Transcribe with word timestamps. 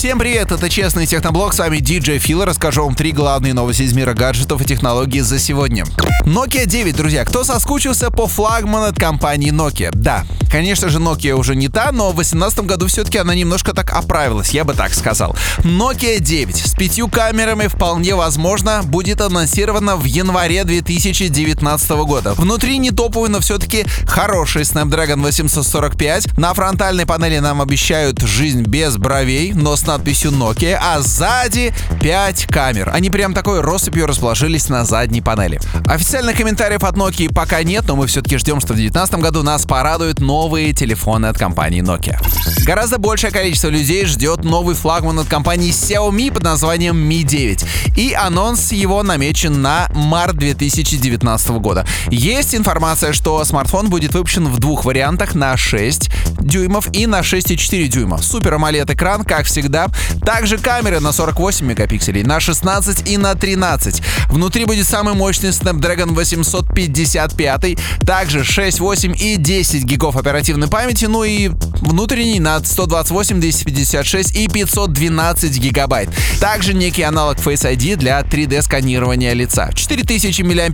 Всем 0.00 0.18
привет, 0.18 0.50
это 0.50 0.70
Честный 0.70 1.06
Техноблог, 1.06 1.52
с 1.52 1.58
вами 1.58 1.76
DJ 1.76 2.16
Фил, 2.16 2.42
расскажу 2.46 2.84
вам 2.84 2.94
три 2.94 3.12
главные 3.12 3.52
новости 3.52 3.82
из 3.82 3.92
мира 3.92 4.14
гаджетов 4.14 4.62
и 4.62 4.64
технологий 4.64 5.20
за 5.20 5.38
сегодня. 5.38 5.84
Nokia 6.24 6.64
9, 6.64 6.96
друзья, 6.96 7.22
кто 7.26 7.44
соскучился 7.44 8.10
по 8.10 8.26
флагману 8.26 8.86
от 8.86 8.98
компании 8.98 9.52
Nokia? 9.52 9.90
Да, 9.92 10.24
конечно 10.50 10.88
же, 10.88 10.98
Nokia 10.98 11.32
уже 11.32 11.54
не 11.54 11.68
та, 11.68 11.92
но 11.92 12.10
в 12.10 12.14
2018 12.14 12.60
году 12.60 12.86
все-таки 12.86 13.18
она 13.18 13.34
немножко 13.34 13.72
так 13.72 13.92
оправилась, 13.92 14.50
я 14.50 14.64
бы 14.64 14.74
так 14.74 14.94
сказал. 14.94 15.36
Nokia 15.58 16.18
9 16.18 16.56
с 16.56 16.74
пятью 16.74 17.08
камерами 17.08 17.66
вполне 17.66 18.14
возможно 18.14 18.82
будет 18.84 19.20
анонсирована 19.20 19.96
в 19.96 20.04
январе 20.04 20.64
2019 20.64 21.90
года. 21.90 22.34
Внутри 22.34 22.78
не 22.78 22.90
топовый, 22.90 23.30
но 23.30 23.40
все-таки 23.40 23.84
хороший 24.06 24.62
Snapdragon 24.62 25.22
845. 25.22 26.38
На 26.38 26.54
фронтальной 26.54 27.06
панели 27.06 27.38
нам 27.38 27.60
обещают 27.62 28.20
жизнь 28.20 28.62
без 28.62 28.96
бровей, 28.96 29.52
но 29.52 29.76
с 29.76 29.86
надписью 29.86 30.32
Nokia, 30.32 30.78
а 30.80 31.00
сзади 31.00 31.72
5 32.00 32.46
камер. 32.46 32.90
Они 32.92 33.10
прям 33.10 33.34
такой 33.34 33.60
россыпью 33.60 34.06
расположились 34.06 34.68
на 34.68 34.84
задней 34.84 35.20
панели. 35.20 35.60
Официальных 35.86 36.36
комментариев 36.36 36.84
от 36.84 36.96
Nokia 36.96 37.32
пока 37.32 37.62
нет, 37.62 37.84
но 37.86 37.96
мы 37.96 38.06
все-таки 38.06 38.36
ждем, 38.38 38.60
что 38.60 38.74
в 38.74 38.76
2019 38.76 39.14
году 39.16 39.42
нас 39.42 39.64
порадуют 39.66 40.20
новые 40.40 40.72
телефоны 40.72 41.26
от 41.26 41.36
компании 41.36 41.82
Nokia. 41.82 42.18
Гораздо 42.64 42.96
большее 42.96 43.30
количество 43.30 43.68
людей 43.68 44.06
ждет 44.06 44.42
новый 44.42 44.74
флагман 44.74 45.18
от 45.18 45.28
компании 45.28 45.70
Xiaomi 45.70 46.32
под 46.32 46.44
названием 46.44 46.96
Mi 46.96 47.24
9. 47.24 47.62
И 47.98 48.14
анонс 48.14 48.72
его 48.72 49.02
намечен 49.02 49.60
на 49.60 49.88
март 49.94 50.36
2019 50.36 51.50
года. 51.58 51.86
Есть 52.08 52.54
информация, 52.54 53.12
что 53.12 53.44
смартфон 53.44 53.90
будет 53.90 54.14
выпущен 54.14 54.48
в 54.48 54.58
двух 54.58 54.86
вариантах 54.86 55.34
на 55.34 55.58
6 55.58 56.10
дюймов 56.40 56.88
и 56.94 57.06
на 57.06 57.20
6,4 57.20 57.86
дюйма. 57.88 58.16
Супер 58.16 58.54
AMOLED 58.54 58.94
экран, 58.94 59.24
как 59.24 59.44
всегда. 59.44 59.88
Также 60.24 60.56
камеры 60.56 61.00
на 61.00 61.12
48 61.12 61.66
мегапикселей, 61.66 62.22
на 62.22 62.40
16 62.40 63.10
и 63.10 63.18
на 63.18 63.34
13. 63.34 64.00
Внутри 64.30 64.64
будет 64.64 64.86
самый 64.86 65.12
мощный 65.12 65.50
Snapdragon 65.50 66.14
855, 66.14 67.76
также 68.06 68.42
6, 68.42 68.80
8 68.80 69.14
и 69.18 69.36
10 69.36 69.84
гигов 69.84 70.16
оперативной 70.16 70.29
памяти, 70.68 71.06
ну 71.06 71.24
и 71.24 71.50
внутренний 71.80 72.40
на 72.40 72.62
128, 72.62 73.40
256 73.40 74.36
и 74.36 74.48
512 74.48 75.58
гигабайт. 75.58 76.08
Также 76.40 76.74
некий 76.74 77.02
аналог 77.02 77.38
Face 77.38 77.70
ID 77.70 77.96
для 77.96 78.20
3D 78.20 78.62
сканирования 78.62 79.32
лица. 79.32 79.70
4000 79.74 80.42
мАч 80.42 80.70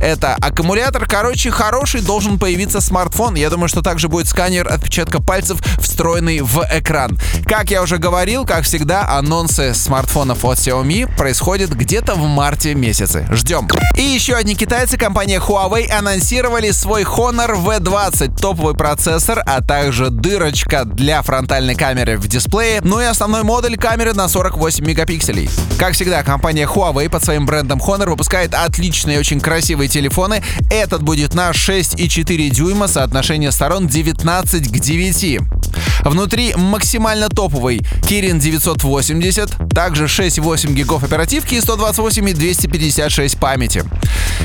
это 0.00 0.34
аккумулятор. 0.40 1.06
Короче, 1.06 1.50
хороший 1.50 2.00
должен 2.00 2.38
появиться 2.38 2.80
смартфон. 2.80 3.34
Я 3.34 3.50
думаю, 3.50 3.68
что 3.68 3.82
также 3.82 4.08
будет 4.08 4.28
сканер 4.28 4.66
отпечатка 4.68 5.22
пальцев, 5.22 5.58
встроенный 5.78 6.40
в 6.40 6.66
экран. 6.72 7.18
Как 7.46 7.70
я 7.70 7.82
уже 7.82 7.98
говорил, 7.98 8.44
как 8.44 8.64
всегда, 8.64 9.08
анонсы 9.08 9.74
смартфонов 9.74 10.44
от 10.44 10.58
Xiaomi 10.58 11.14
происходят 11.16 11.70
где-то 11.70 12.14
в 12.14 12.26
марте 12.26 12.74
месяце. 12.74 13.26
Ждем. 13.30 13.68
И 13.96 14.02
еще 14.02 14.34
одни 14.34 14.54
китайцы, 14.54 14.96
компания 14.96 15.38
Huawei, 15.38 15.90
анонсировали 15.90 16.70
свой 16.70 17.04
Honor 17.04 17.54
V20, 17.62 18.40
топовый 18.64 18.74
процессор, 18.74 19.42
а 19.44 19.60
также 19.60 20.08
дырочка 20.08 20.86
для 20.86 21.20
фронтальной 21.20 21.74
камеры 21.74 22.16
в 22.16 22.26
дисплее, 22.28 22.80
ну 22.82 22.98
и 22.98 23.04
основной 23.04 23.42
модуль 23.42 23.76
камеры 23.76 24.14
на 24.14 24.26
48 24.26 24.82
мегапикселей. 24.86 25.50
Как 25.78 25.92
всегда, 25.92 26.22
компания 26.22 26.66
Huawei 26.66 27.10
под 27.10 27.22
своим 27.22 27.44
брендом 27.44 27.78
Honor 27.80 28.08
выпускает 28.08 28.54
отличные, 28.54 29.18
очень 29.18 29.40
красивые 29.40 29.88
телефоны. 29.88 30.42
Этот 30.70 31.02
будет 31.02 31.34
на 31.34 31.50
6,4 31.50 32.48
дюйма, 32.48 32.88
соотношение 32.88 33.52
сторон 33.52 33.86
19 33.86 34.68
к 34.68 34.78
9. 34.78 35.63
Внутри 36.04 36.54
максимально 36.54 37.28
топовый 37.28 37.78
Kirin 38.02 38.38
980, 38.38 39.70
также 39.74 40.04
6,8 40.04 40.72
гигов 40.72 41.02
оперативки 41.02 41.54
и 41.54 41.60
128 41.60 42.28
и 42.28 42.32
256 42.32 43.38
памяти. 43.38 43.84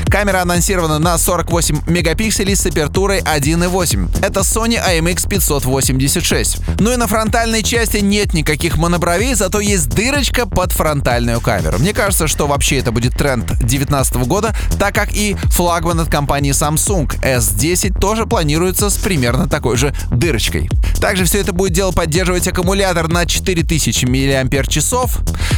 Камера 0.06 0.40
анонсирована 0.42 0.98
на 0.98 1.18
48 1.18 1.82
мегапикселей 1.86 2.56
с 2.56 2.66
апертурой 2.66 3.20
1.8. 3.20 4.24
Это 4.24 4.40
Sony 4.40 4.80
IMX 4.82 5.28
586. 5.28 6.58
Ну 6.80 6.92
и 6.92 6.96
на 6.96 7.06
фронтальной 7.06 7.62
части 7.62 7.98
нет 7.98 8.34
никаких 8.34 8.76
монобровей, 8.76 9.34
зато 9.34 9.60
есть 9.60 9.88
дырочка 9.88 10.46
под 10.46 10.72
фронтальную 10.72 11.40
камеру. 11.40 11.78
Мне 11.78 11.92
кажется, 11.92 12.26
что 12.26 12.46
вообще 12.46 12.78
это 12.78 12.90
будет 12.90 13.14
тренд 13.16 13.46
2019 13.46 14.16
года, 14.26 14.54
так 14.78 14.94
как 14.94 15.12
и 15.14 15.36
флагман 15.50 16.00
от 16.00 16.10
компании 16.10 16.52
Samsung 16.52 17.06
S10 17.20 17.98
тоже 18.00 18.26
планируется 18.26 18.90
с 18.90 18.96
примерно 18.96 19.48
такой 19.48 19.76
же 19.76 19.94
дырочкой. 20.10 20.68
Также 21.00 21.24
все 21.24 21.38
это 21.50 21.56
будет 21.56 21.72
дело 21.72 21.90
поддерживать 21.90 22.46
аккумулятор 22.46 23.08
на 23.08 23.26
4000 23.26 24.04
мАч. 24.06 24.78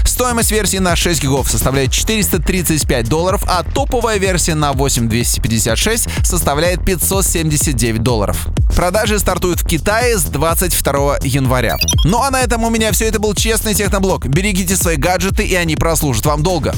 Стоимость 0.06 0.50
версии 0.50 0.78
на 0.78 0.96
6 0.96 1.22
гигов 1.22 1.50
составляет 1.50 1.92
435 1.92 3.08
долларов, 3.08 3.42
а 3.46 3.62
топовая 3.62 4.18
версия 4.18 4.54
на 4.54 4.72
8256 4.72 6.08
составляет 6.24 6.82
579 6.84 8.02
долларов. 8.02 8.46
Продажи 8.74 9.18
стартуют 9.18 9.60
в 9.60 9.66
Китае 9.66 10.16
с 10.16 10.24
22 10.24 11.18
января. 11.24 11.76
Ну 12.04 12.22
а 12.22 12.30
на 12.30 12.40
этом 12.40 12.64
у 12.64 12.70
меня 12.70 12.90
все. 12.92 13.06
Это 13.06 13.18
был 13.18 13.34
честный 13.34 13.74
техноблог. 13.74 14.26
Берегите 14.26 14.76
свои 14.76 14.96
гаджеты, 14.96 15.44
и 15.44 15.54
они 15.54 15.76
прослужат 15.76 16.24
вам 16.24 16.42
долго. 16.42 16.74